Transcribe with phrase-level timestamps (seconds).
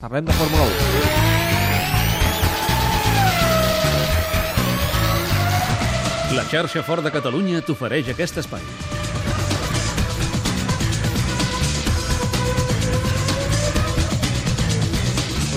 [0.00, 0.70] Parlem de Fórmula 1.
[6.36, 8.62] La xarxa Fort de Catalunya t'ofereix aquest espai.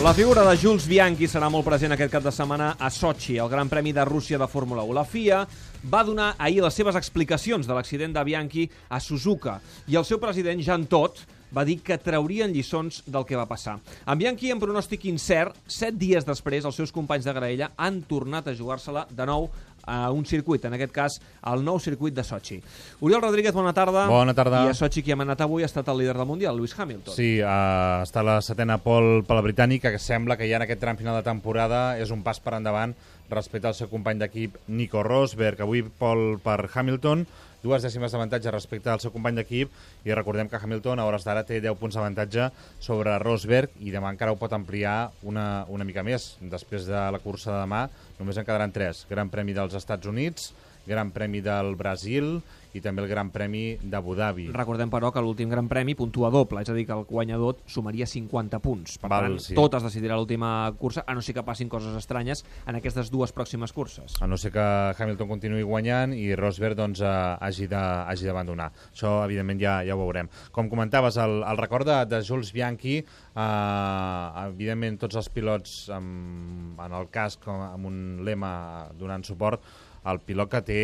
[0.01, 3.45] La figura de Jules Bianchi serà molt present aquest cap de setmana a Sochi, el
[3.51, 4.89] Gran Premi de Rússia de Fórmula 1.
[4.97, 5.45] La FIA
[5.85, 10.17] va donar ahir les seves explicacions de l'accident de Bianchi a Suzuka i el seu
[10.17, 11.21] president, Jean Todt,
[11.55, 13.79] va dir que traurien lliçons del que va passar.
[14.05, 18.47] En Bianchi, en pronòstic incert, set dies després, els seus companys de graella han tornat
[18.47, 19.49] a jugar-se-la de nou
[19.83, 21.17] a un circuit, en aquest cas
[21.51, 22.59] el nou circuit de Sochi.
[23.01, 24.05] Oriol Rodríguez, bona tarda.
[24.09, 24.65] Bona tarda.
[24.65, 27.15] I a Sochi qui ha manat avui ha estat el líder del Mundial, Lewis Hamilton.
[27.15, 30.81] Sí, uh, està la setena pol per la britànica, que sembla que ja en aquest
[30.83, 32.95] tram final de temporada és un pas per endavant
[33.31, 37.25] respecte al seu company d'equip Nico Rosberg, avui pol per Hamilton,
[37.63, 39.73] dues dècimes d'avantatge respecte al seu company d'equip
[40.07, 44.11] i recordem que Hamilton a hores d'ara té 10 punts d'avantatge sobre Rosberg i demà
[44.13, 46.35] encara ho pot ampliar una, una mica més.
[46.41, 47.85] Després de la cursa de demà
[48.19, 49.05] només en quedaran 3.
[49.09, 50.51] Gran Premi dels Estats Units,
[50.87, 52.39] Gran Premi del Brasil
[52.73, 54.47] i també el Gran Premi d'Abu Dhabi.
[54.55, 58.05] Recordem, però, que l'últim Gran Premi puntua doble, és a dir, que el guanyador sumaria
[58.07, 58.97] 50 punts.
[59.01, 59.55] Per Val, tant, sí.
[59.57, 63.33] tot es decidirà l'última cursa, a no ser que passin coses estranyes en aquestes dues
[63.35, 64.15] pròximes curses.
[64.21, 64.63] A no ser que
[64.97, 67.77] Hamilton continuï guanyant i Rosberg doncs, hagi de-
[68.11, 68.71] hagi d'abandonar.
[68.93, 70.29] Això, evidentment, ja, ja ho veurem.
[70.51, 76.79] Com comentaves, el, el record de, de Jules Bianchi, eh, evidentment, tots els pilots amb,
[76.81, 77.97] en el casc amb un
[78.27, 78.51] lema
[78.99, 79.61] donant suport,
[80.09, 80.83] el pilot que té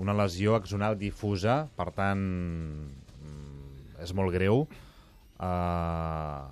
[0.00, 2.22] una lesió axonal difusa, per tant,
[3.22, 4.66] mm, és molt greu.
[5.38, 6.42] Uh,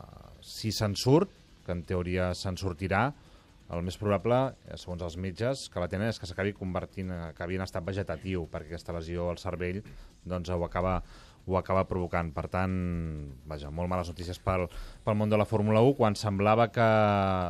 [0.47, 1.33] si se'n surt,
[1.67, 3.09] que en teoria se'n sortirà,
[3.75, 4.37] el més probable,
[4.79, 8.45] segons els metges que la tenen, és que s'acabi convertint, eh, acabi en estat vegetatiu,
[8.53, 9.81] perquè aquesta lesió al cervell
[10.23, 11.01] doncs, ho, acaba,
[11.47, 12.33] ho acaba provocant.
[12.35, 12.75] Per tant,
[13.47, 14.67] vaja, molt males notícies pel,
[15.07, 16.87] pel món de la Fórmula 1, quan semblava que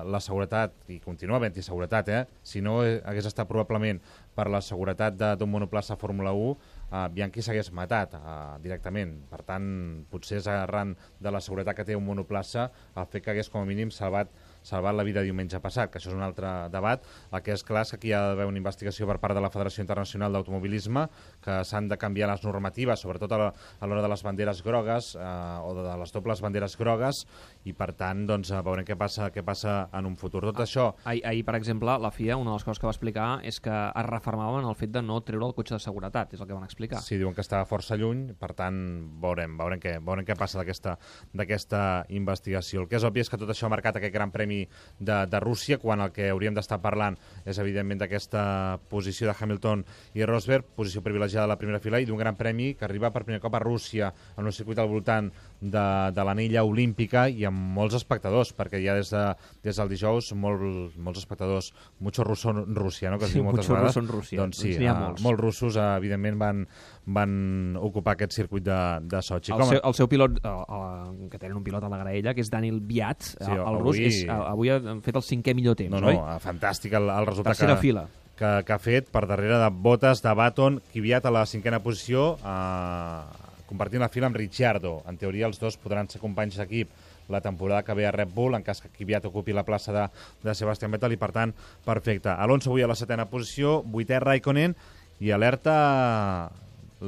[0.07, 2.23] la seguretat, i continua havent-hi seguretat, eh?
[2.45, 4.03] si no hagués estat probablement
[4.37, 6.57] per la seguretat d'un monoplaça Fórmula 1,
[6.91, 8.27] eh, Bianchi s'hagués matat eh,
[8.65, 9.17] directament.
[9.33, 9.71] Per tant,
[10.13, 13.65] potser és arran de la seguretat que té un monoplaça el fet que hagués com
[13.65, 14.29] a mínim salvat
[14.67, 17.05] salvat la vida diumenge passat, que això és un altre debat.
[17.31, 19.43] El que és clar és que aquí hi ha d'haver una investigació per part de
[19.45, 21.07] la Federació Internacional d'Automobilisme,
[21.45, 23.41] que s'han de canviar les normatives, sobretot a
[23.87, 25.27] l'hora de les banderes grogues eh,
[25.63, 27.25] o de les dobles banderes grogues,
[27.65, 30.45] i per tant doncs, eh, veurem què passa, què passa en un futur.
[30.51, 33.29] Tot això Ahir, ahir, per exemple, la FIA, una de les coses que va explicar
[33.47, 36.49] és que es refermaven el fet de no treure el cotxe de seguretat, és el
[36.49, 37.03] que van explicar.
[37.05, 38.77] Sí, diuen que està força lluny, per tant,
[39.23, 42.83] veurem, veurem què, veurem què passa d'aquesta investigació.
[42.83, 44.56] El que és obvi és que tot això ha marcat aquest gran premi
[44.99, 49.85] de, de Rússia, quan el que hauríem d'estar parlant és, evidentment, d'aquesta posició de Hamilton
[50.17, 53.25] i Rosberg, posició privilegiada a la primera fila, i d'un gran premi que arriba per
[53.27, 55.31] primer cop a Rússia, en un circuit al voltant
[55.61, 59.25] de, de l'anella olímpica i amb molts espectadors, perquè ja des, de,
[59.67, 63.19] des del dijous molt, molts espectadors, mucho russo en Rússia, no?
[63.19, 63.95] que es Sí, diu moltes vegades.
[63.95, 64.41] russo en Rússia.
[64.41, 65.23] Doncs sí, Doncs ha eh, molts.
[65.25, 66.63] molts russos, eh, evidentment, van,
[67.07, 69.53] van ocupar aquest circuit de, de Sochi.
[69.55, 72.43] El seu, el seu pilot, eh, eh, que tenen un pilot a la graella, que
[72.43, 75.55] és Daniel Viat, Sí, el, el avui- rus, és, eh, avui ha fet el cinquè
[75.55, 76.19] millor temps, no, no, oi?
[76.19, 78.07] eh, fantàstic el, el resultat Tercera que, fila.
[78.37, 82.33] que, que ha fet per darrere de Bottas, de Baton, Kvyat a la cinquena posició,
[82.43, 85.01] eh, compartint la fila amb Ricciardo.
[85.07, 86.91] En teoria, els dos podran ser companys d'equip
[87.31, 90.05] la temporada que ve a Red Bull, en cas que Kvyat ocupi la plaça de,
[90.45, 91.55] de Sebastian Vettel, i per tant,
[91.87, 92.31] perfecte.
[92.31, 94.77] Alonso avui a la setena posició, vuitè Raikkonen,
[95.19, 96.51] i alerta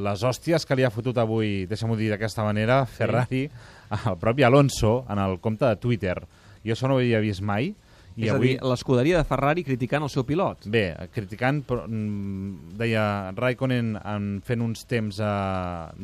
[0.05, 3.47] les hòsties que li ha fotut avui, deixa'm-ho dir d'aquesta manera, Ferrari,
[3.99, 6.17] al propi Alonso, en el compte de Twitter.
[6.65, 7.73] Jo això no ho havia vist mai,
[8.19, 8.57] i és avui...
[8.57, 10.67] a dir, l'escuderia de Ferrari criticant el seu pilot.
[10.75, 13.05] Bé, criticant, però, mm, deia
[13.37, 15.31] Raikkonen en fent uns temps eh,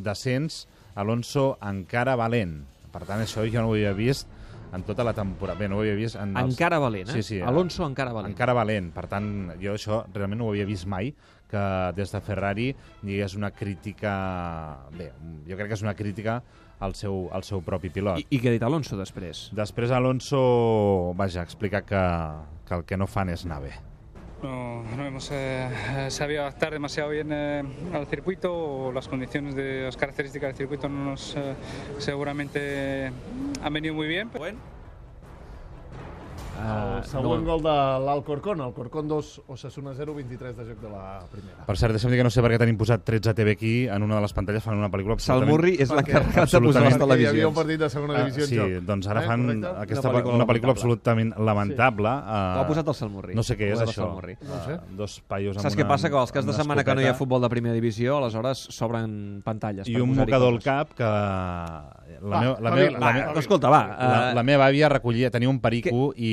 [0.06, 2.60] decents, Alonso encara valent.
[2.94, 4.30] Per tant, això jo no ho havia vist
[4.74, 5.58] en tota la temporada.
[5.58, 6.18] Bé, no ho havia vist...
[6.22, 6.54] En els...
[6.54, 7.18] Encara valent, eh?
[7.18, 7.40] Sí, sí.
[7.42, 8.30] Alonso encara valent.
[8.30, 8.92] Encara valent.
[8.94, 9.28] Per tant,
[9.62, 11.10] jo això realment no ho havia vist mai,
[11.54, 11.64] que
[11.96, 12.68] des de Ferrari
[13.02, 14.12] digués una crítica...
[14.98, 15.12] Bé,
[15.46, 16.40] jo crec que és una crítica
[16.84, 18.20] al seu, al seu propi pilot.
[18.24, 19.48] I, I què ha dit Alonso després?
[19.56, 20.44] Després Alonso,
[21.16, 22.04] vaja, explica que,
[22.68, 23.74] que el que no fan és anar bé.
[24.44, 25.70] No, no hemos eh,
[26.10, 27.62] sabido adaptar demasiado bien eh,
[27.94, 31.54] al circuito o las condiciones de las características del circuito no nos eh,
[31.96, 33.10] seguramente
[33.62, 34.28] han venido muy bien.
[34.36, 34.58] Bueno.
[36.54, 37.72] El següent gol de
[38.06, 41.64] l'Alcorcón, Alcorcón 2, Osasuna 0, 23 de joc de la primera.
[41.66, 44.02] Per cert, deixa'm dir que no sé per què tenim posat 13 TV aquí en
[44.06, 45.50] una de les pantalles fan una pel·lícula absolutament...
[45.50, 47.56] Salmurri és Perquè- l'encarregat de posar les Perquè hi havia un televisions.
[47.58, 48.86] partit de segona Ah, divisió sí, en joc.
[48.86, 49.72] doncs ara Eh, fan correcte?
[49.82, 50.70] aquesta, Una pel·lícula una pel·lícula lamentable.
[50.70, 52.08] absolutament lamentable.
[52.08, 53.34] Ho ha eh, posat el Salmurri.
[53.34, 53.92] No sé què és ha això.
[54.06, 54.36] Salmurri.
[54.42, 54.78] No sé.
[54.96, 56.08] Dos paios amb Saps què passa?
[56.08, 58.68] Que els cas de setmana que no hi ha escopeta futbol de primera divisió, aleshores
[58.70, 59.88] s'obren pantalles.
[59.88, 61.10] I un mocador al cap que
[62.24, 63.80] la, Va, meva, la, va, meva, la, va, meva, va, Escolta, va.
[63.84, 66.32] la, eh, la meva àvia recollia, tenia un perico i,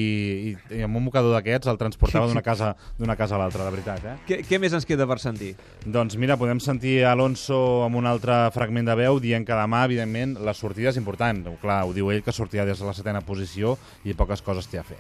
[0.52, 3.76] i, i amb un mocador d'aquests el transportava d'una casa, d'una casa a l'altra, de
[3.76, 4.06] veritat.
[4.08, 4.16] Eh?
[4.30, 5.54] què, què més ens queda per sentir?
[5.86, 10.38] Doncs mira, podem sentir Alonso amb un altre fragment de veu dient que demà, evidentment,
[10.46, 11.44] la sortida és important.
[11.62, 13.78] Clar, ho diu ell, que sortirà des de la setena posició
[14.08, 15.00] i poques coses té a fer.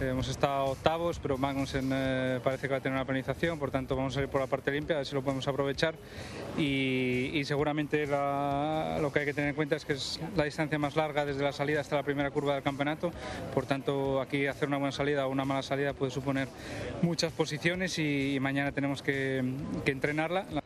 [0.00, 3.70] Eh, hemos estado octavos, pero Magnussen eh, parece que va a tener una penalización, por
[3.70, 5.94] tanto vamos a ir por la parte limpia, a ver si lo podemos aprovechar.
[6.58, 10.96] Y, seguramente lo que hay que tener en cuenta es que es la distancia más
[10.96, 13.12] larga desde la salida hasta la primera curva del campeonato,
[13.52, 16.48] por tanto aquí hacer una buena salida o una mala salida puede suponer
[17.02, 19.44] muchas posiciones y, mañana tenemos que
[19.86, 20.63] entrenarla.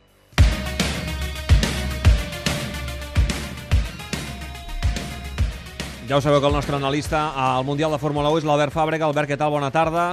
[6.09, 9.05] Ja ho sabeu que el nostre analista al Mundial de Fórmula 1 és l'Albert Fàbrega.
[9.05, 9.51] Albert, què tal?
[9.53, 10.05] Bona tarda.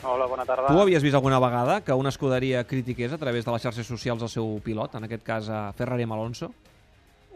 [0.00, 0.70] Hola, bona tarda.
[0.72, 4.24] Tu havies vist alguna vegada que una escuderia critiqués a través de les xarxes socials
[4.24, 6.48] el seu pilot, en aquest cas a Ferrari amb Alonso?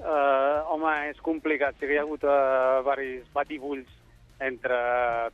[0.01, 1.77] Uh, home, és complicat.
[1.77, 3.93] Sí que hi ha hagut uh, varis batibulls
[4.41, 4.81] entre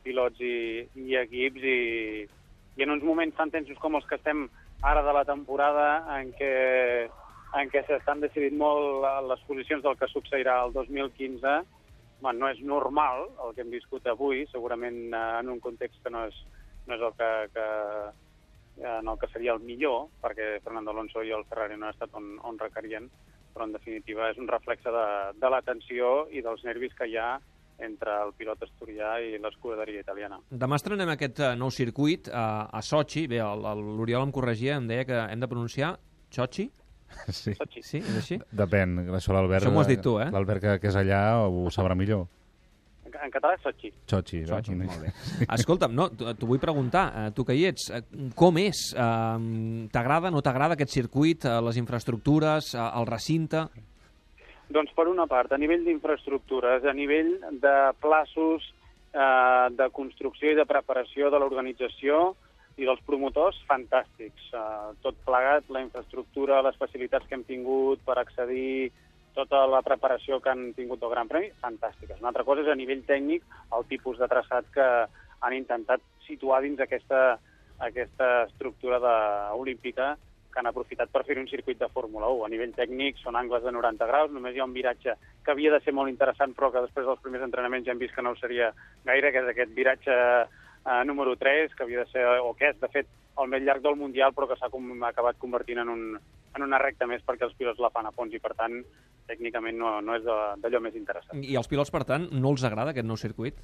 [0.03, 1.79] pilots i, i equips i,
[2.75, 4.49] i en uns moments tan tensos com els que estem
[4.83, 5.89] ara de la temporada
[6.19, 6.53] en què,
[7.55, 11.61] en què s'estan decidint molt les posicions del que succeirà el 2015,
[12.21, 16.13] bueno, no és normal el que hem viscut avui, segurament eh, en un context que
[16.13, 16.39] no és,
[16.87, 17.67] no és el que, que,
[18.99, 22.15] en el que seria el millor, perquè Fernando Alonso i el Ferrari no han estat
[22.15, 23.09] on, on requerien,
[23.53, 25.07] però en definitiva és un reflexe de,
[25.39, 27.37] de la tensió i dels nervis que hi ha
[27.79, 30.39] entre el pilot asturià i l'escuderia italiana.
[30.51, 33.25] Demà estrenem aquest eh, nou circuit a, a Sochi.
[33.31, 35.93] Bé, l'Oriol em corregia, em deia que hem de pronunciar
[36.35, 36.67] Sochi.
[37.39, 37.53] Sí.
[37.81, 38.39] Sí, és així?
[38.51, 39.63] Depèn, això l'Albert...
[39.63, 40.29] Això m'ho has dit tu, eh?
[40.33, 42.25] L'Albert que, que és allà ho sabrà millor.
[43.05, 43.91] En, en català és Sochi.
[44.09, 44.55] Xochi, no?
[44.55, 45.11] Sochi, molt bé.
[45.57, 48.01] Escolta'm, no, t'ho vull preguntar, eh, tu que hi ets, eh,
[48.37, 48.89] com és?
[48.93, 53.67] Eh, T'agrada, no t'agrada aquest circuit, eh, les infraestructures, eh, el recinte?
[54.69, 58.67] Doncs per una part, a nivell d'infraestructures, a nivell de plaços
[59.13, 62.35] eh, de construcció i de preparació de l'organització
[62.79, 64.49] i dels promotors, fantàstics.
[64.55, 68.91] Eh, tot plegat, la infraestructura, les facilitats que hem tingut per accedir,
[69.35, 72.19] tota la preparació que han tingut del Gran Premi, fantàstiques.
[72.19, 73.45] Una altra cosa és a nivell tècnic
[73.77, 74.87] el tipus de traçat que
[75.39, 77.37] han intentat situar dins aquesta,
[77.79, 79.15] aquesta estructura de,
[79.59, 80.15] olímpica
[80.49, 82.45] que han aprofitat per fer un circuit de Fórmula 1.
[82.45, 85.13] A nivell tècnic són angles de 90 graus, només hi ha un viratge
[85.45, 88.15] que havia de ser molt interessant, però que després dels primers entrenaments ja hem vist
[88.15, 88.71] que no ho seria
[89.05, 90.17] gaire, que és aquest viratge
[90.85, 93.07] eh, número 3, que havia de ser, o que és, de fet,
[93.39, 94.69] el més llarg del Mundial, però que s'ha
[95.09, 96.19] acabat convertint en, un,
[96.55, 98.81] en una recta més perquè els pilots la fan a fons i, per tant,
[99.29, 101.43] tècnicament no, no és d'allò més interessant.
[101.43, 103.57] I als pilots, per tant, no els agrada aquest nou circuit?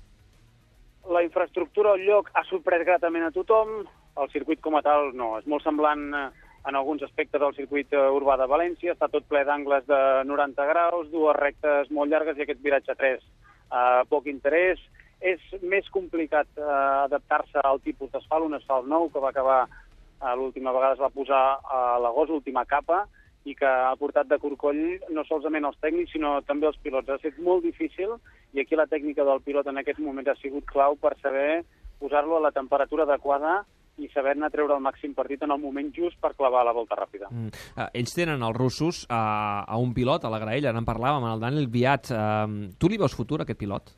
[1.12, 3.84] La infraestructura al lloc ha sorprès gratament a tothom,
[4.22, 6.28] el circuit com a tal no, és molt semblant eh,
[6.66, 10.70] en alguns aspectes al circuit eh, urbà de València, està tot ple d'angles de 90
[10.72, 14.82] graus, dues rectes molt llargues i aquest viratge 3 eh, poc interès.
[15.22, 16.64] És més complicat eh,
[17.06, 21.14] adaptar-se al tipus d'asfalt, un asfalt nou que va acabar eh, l'última vegada es va
[21.14, 23.06] posar a l'agost, l'última capa,
[23.46, 24.82] i que ha portat de corcoll
[25.14, 27.10] no solament els tècnics, sinó també els pilots.
[27.10, 28.18] Ha estat molt difícil
[28.54, 31.64] i aquí la tècnica del pilot en aquest moment ha sigut clau per saber
[32.02, 33.62] posar-lo a la temperatura adequada
[34.02, 37.30] i saber-ne treure el màxim partit en el moment just per clavar la volta ràpida.
[37.32, 37.52] Mm.
[37.78, 41.30] Eh, ells tenen, els russos, a, a un pilot, a la graella, ara en parlàvem,
[41.30, 42.12] el Daniel Viat.
[42.12, 43.94] Eh, tu li veus futur, aquest pilot?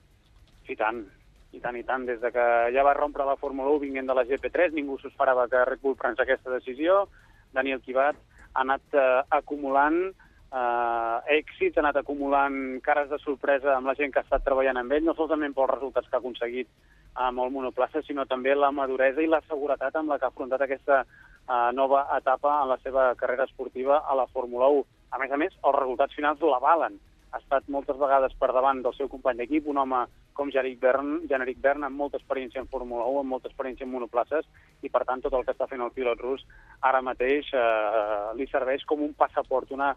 [0.67, 1.03] I tant,
[1.55, 2.05] i tant, i tant.
[2.07, 5.11] Des de que ja va rompre la Fórmula 1 vinguent de la GP3, ningú s'ho
[5.11, 7.05] esperava que Red Bull prens aquesta decisió.
[7.55, 8.17] Daniel Kivat
[8.53, 14.13] ha anat eh, acumulant eh, èxit, ha anat acumulant cares de sorpresa amb la gent
[14.13, 16.69] que ha estat treballant amb ell, no solament pels resultats que ha aconseguit
[17.27, 20.63] amb el monoplaça, sinó també la maduresa i la seguretat amb la que ha afrontat
[20.63, 24.85] aquesta eh, nova etapa en la seva carrera esportiva a la Fórmula 1.
[25.15, 26.99] A més a més, els resultats finals l'avalen.
[27.31, 30.05] Ha estat moltes vegades per davant del seu company d'equip, un home
[30.37, 33.91] com Generic Bern, Generic Bern amb molta experiència en Fórmula 1, amb molta experiència en
[33.91, 34.45] monoplaces,
[34.85, 36.45] i per tant tot el que està fent el pilot rus
[36.85, 39.91] ara mateix eh, li serveix com un passaport, una,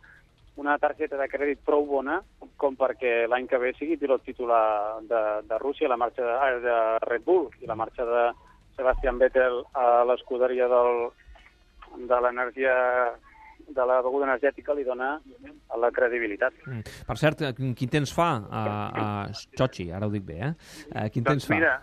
[0.61, 2.21] una targeta de crèdit prou bona
[2.61, 6.77] com perquè l'any que ve sigui pilot titular de, de Rússia, la marxa de, de
[7.07, 8.29] Red Bull i la marxa de
[8.77, 12.75] Sebastian Vettel a l'escuderia de l'energia
[13.69, 15.13] de la beguda energètica li dona
[15.81, 16.55] la credibilitat.
[16.67, 16.81] Mm.
[17.07, 19.91] Per cert, eh, quin temps fa a, a Sochi?
[19.93, 20.53] Ara ho dic bé, eh?
[20.95, 21.55] eh quin temps Doncs fa?
[21.55, 21.75] mira,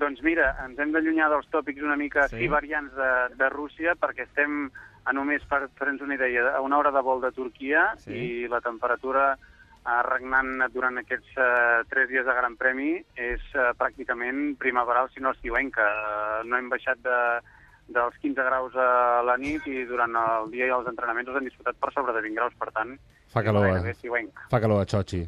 [0.00, 2.48] doncs mira, ens hem d'allunyar dels tòpics una mica Sí.
[2.48, 4.70] variants de, de Rússia perquè estem
[5.04, 8.14] a només, per fer-nos una idea, a una hora de vol de Turquia Sí.
[8.14, 13.72] i la temperatura eh, regnant durant aquests eh, tres dies de Gran Premi és eh,
[13.78, 15.84] pràcticament primaveral, si no estiuenca.
[15.84, 17.18] Eh, no hem baixat de,
[17.88, 21.50] dels 15 graus a la nit i durant el dia i els entrenaments els hem
[21.50, 22.96] disfrutat per sobre de 20 graus, per tant,
[23.34, 23.94] Fa calor, eh?
[24.50, 25.24] Fa calor a Xochi.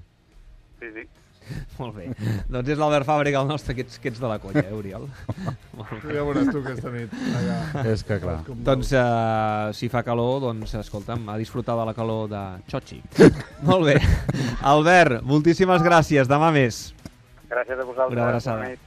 [0.79, 1.09] Sí, sí.
[1.79, 2.07] Molt bé.
[2.51, 5.07] doncs és l'Albert Fàbrega el nostre, que ets, que ets de la colla, eh, Oriol?
[6.07, 7.13] Ja veuràs tu aquesta nit.
[7.39, 7.59] Allà.
[7.93, 8.39] És que clar.
[8.47, 13.03] Com Doncs uh, si fa calor, doncs escolta'm, a disfrutar de la calor de Xochi.
[13.69, 13.97] Molt bé.
[14.63, 16.31] Albert, moltíssimes gràcies.
[16.31, 16.89] Demà més.
[17.51, 18.17] Gràcies a vosaltres.
[18.17, 18.59] Una abraçada.
[18.63, 18.81] Bona nit.